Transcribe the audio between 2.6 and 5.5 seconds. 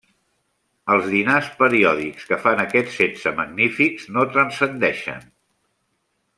aquests setze magnífics no transcendeixen.